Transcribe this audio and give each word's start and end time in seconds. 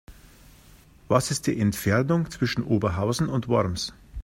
Was 1.09 1.29
ist 1.29 1.45
die 1.45 1.59
Entfernung 1.59 2.31
zwischen 2.31 2.63
Oberhausen 2.63 3.29
und 3.29 3.47
Worms? 3.47 3.93